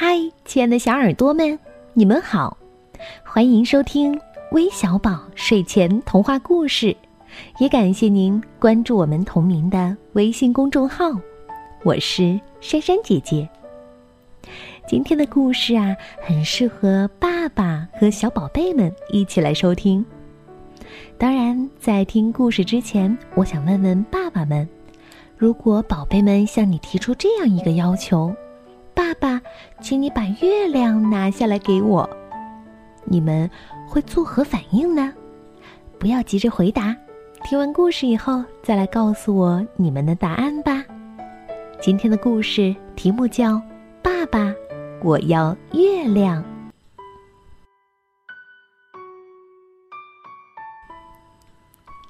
[0.00, 1.58] 嗨，亲爱的小耳朵们，
[1.92, 2.56] 你们好，
[3.24, 4.16] 欢迎收听
[4.52, 6.96] 微小宝睡前童话故事，
[7.58, 11.10] 也感谢您关注我们同名的微信公众号，
[11.82, 13.48] 我是珊珊姐姐。
[14.86, 20.06] 今天的故事啊，很适合爸爸和小宝贝们一起来收听。
[21.18, 24.68] 当然，在听故事之前，我想问问爸爸们：
[25.36, 28.32] 如果宝贝们向你提出这样一个要求，
[29.80, 32.08] 请你把月亮拿下来给我，
[33.04, 33.48] 你们
[33.86, 35.12] 会作何反应呢？
[35.98, 36.94] 不要急着回答，
[37.44, 40.84] 听完故事以后再来告诉我你们的答案吧。
[41.80, 43.54] 今天的故事题目叫
[44.02, 44.52] 《爸爸，
[45.02, 46.42] 我要月亮》。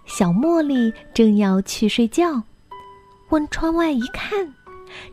[0.06, 2.42] 小茉莉正要去睡觉，
[3.28, 4.52] 往窗外一看，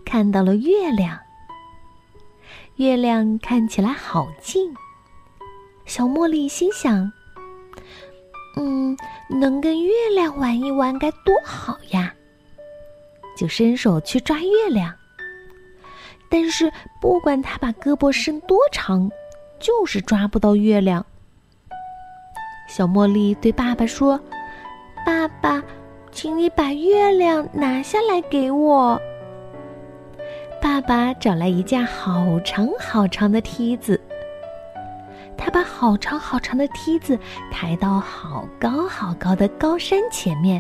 [0.04, 1.20] 看到了月亮。
[2.78, 4.76] 月亮看起来好近，
[5.86, 7.12] 小茉莉心想
[8.58, 8.98] ：“嗯，
[9.30, 12.14] 能跟月亮玩一玩该多好呀！”
[13.38, 14.94] 就伸手去抓月亮。
[16.30, 19.10] 但是不管他把胳膊伸多长，
[19.58, 21.06] 就是抓不到月亮。
[22.68, 24.20] 小茉莉对爸爸说。
[25.06, 25.64] 爸爸，
[26.12, 29.00] 请你把月亮拿下来给我。
[30.66, 34.02] 爸爸找来一架好长好长的梯子，
[35.38, 37.20] 他把好长好长的梯子
[37.52, 40.60] 抬到好高好高的高山前面，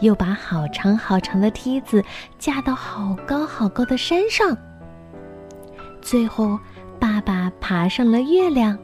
[0.00, 2.02] 又把好长好长的梯子
[2.38, 4.56] 架到好高好高的山上。
[6.00, 6.58] 最后，
[6.98, 8.78] 爸爸爬上了月亮，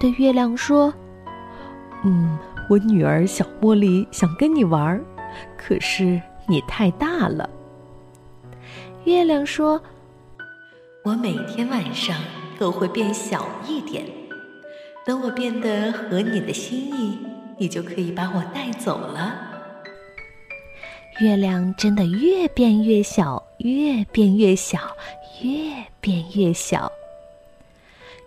[0.00, 0.92] 对月亮说
[2.02, 2.36] ：“嗯。”
[2.68, 5.00] 我女儿小茉莉想跟你玩，
[5.56, 7.48] 可是你太大了。
[9.04, 9.80] 月亮说
[11.04, 12.16] ：“我每天晚上
[12.58, 14.04] 都会变小一点，
[15.04, 17.18] 等我变得合你的心意，
[17.58, 19.34] 你就可以把我带走了。”
[21.20, 24.78] 月亮真的越变越小，越变越小，
[25.42, 26.90] 越变越小。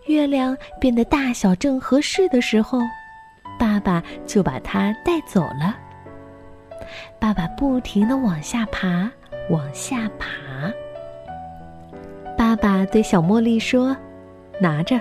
[0.07, 2.79] 月亮变得大小正合适的时候。
[3.59, 5.77] 爸爸就把它带走了。
[7.19, 9.09] 爸爸不停的往下爬，
[9.49, 10.27] 往下爬。
[12.63, 13.93] 爸对小茉莉说
[14.57, 14.97] ：“拿着，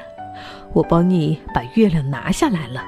[0.73, 2.85] 我帮你把月亮拿下来了。”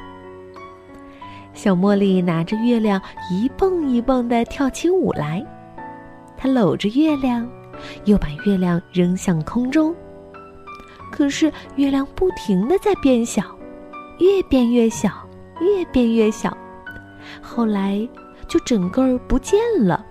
[1.54, 5.46] 小茉莉拿着月亮一蹦一蹦的跳起舞来，
[6.36, 7.48] 她搂着月亮，
[8.06, 9.94] 又把月亮扔向空中。
[11.12, 13.44] 可是月亮不停的在变小，
[14.18, 15.08] 越变越小。
[15.60, 16.54] 越变越小，
[17.40, 18.06] 后来
[18.48, 20.04] 就整个儿不见了。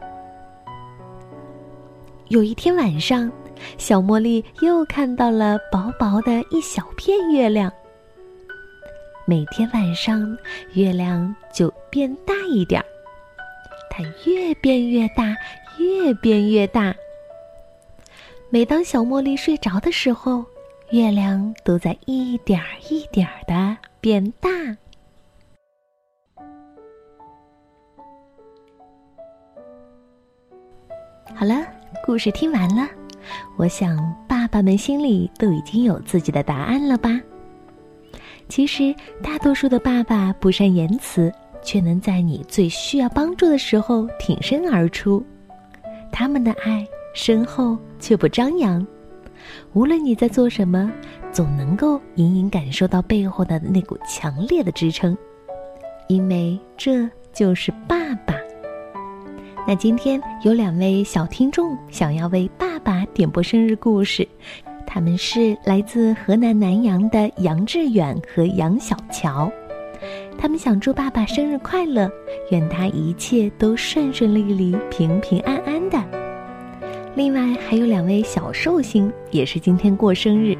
[2.30, 3.30] 有一天晚上，
[3.78, 7.72] 小茉莉又看到了薄薄的一小片月亮。
[9.26, 10.38] 每天晚上，
[10.74, 12.86] 月亮就变大一点儿，
[13.90, 15.36] 它越变越大，
[15.78, 16.94] 越变越大。
[18.50, 20.44] 每当小茉莉睡着的时候，
[20.92, 24.50] 月亮都在一点儿一点儿的变大。
[31.36, 31.66] 好了，
[32.06, 32.88] 故事听完了，
[33.58, 37.20] 我想爸爸们心里都已经有自己的答案了吧？
[38.50, 41.32] 其实，大多数的爸爸不善言辞，
[41.64, 45.24] 却能在你最需要帮助的时候挺身而出。
[46.12, 48.86] 他们的爱深厚却不张扬，
[49.72, 50.92] 无论你在做什么，
[51.32, 55.18] 总能够隐隐感受到背后的那股强烈的支撑，
[56.08, 58.43] 因为这就是爸爸。
[59.66, 64.28] 那今天有两位小听众想要为爸爸点播生日故事，
[64.86, 69.50] 他们是来自河南南阳的杨志远和杨小乔，
[70.38, 72.12] 他们想祝爸爸生日快乐，
[72.52, 75.98] 愿他一切都顺顺利利、平平安安的。
[77.16, 80.58] 另外还有两位小寿星也是今天过生日，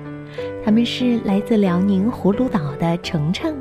[0.64, 3.54] 他们是来自辽宁葫芦岛的程程，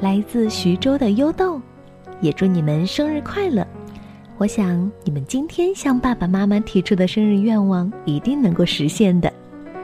[0.00, 1.60] 来自徐州的优豆，
[2.20, 3.64] 也祝你们生日快乐。
[4.38, 9.32] 我想你们今天向爸爸妈妈提出的生日愿望一定能够实现的。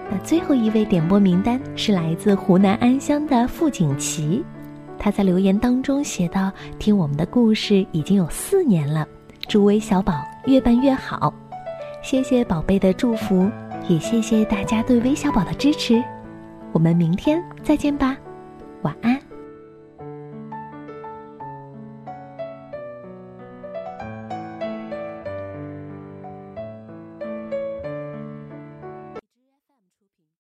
[0.09, 4.45] 那最后一位点播名单是来自湖南安乡的付景琦，
[4.97, 9.05] 他在留言当中写道：“听我们的故事已经有四年了，
[9.49, 10.15] 祝微小宝
[10.47, 11.35] 越办越好。”
[12.01, 13.51] 谢谢宝贝的祝福，
[13.89, 16.01] 也谢谢大家对微小宝的支持。
[16.71, 18.17] 我们明天再见吧，
[18.83, 19.19] 晚安。